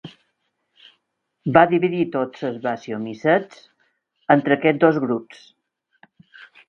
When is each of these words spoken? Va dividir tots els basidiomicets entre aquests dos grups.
Va 1.57 1.61
dividir 1.73 2.07
tots 2.15 2.47
els 2.49 2.57
basidiomicets 2.65 3.61
entre 4.37 4.57
aquests 4.59 4.85
dos 4.87 4.99
grups. 5.05 5.45